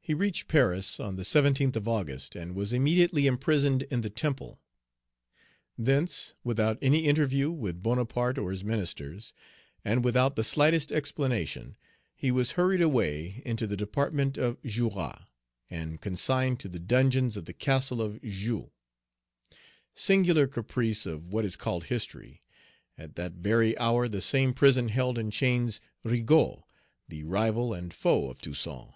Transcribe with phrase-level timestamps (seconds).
[0.00, 4.58] He reached Paris on the 17th of August, and was immediately imprisoned in the Temple.
[5.76, 9.34] Thence, without any interview with Bonaparte or his ministers,
[9.84, 11.76] and without the slightest explanation,
[12.16, 15.28] he was hurried away into the Department of Jura,
[15.68, 18.70] and consigned to the dungeons of the Castle of Joux.
[19.94, 22.40] Singular caprice of what is called history:
[22.96, 26.64] at that very hour the same prison held in chains Rigaud,
[27.08, 28.88] the rival and foe of Toussaint.